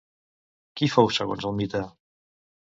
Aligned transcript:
Qui 0.81 0.89
fou, 0.95 1.11
segons 1.19 1.47
el 1.51 1.55
mite? 1.61 1.83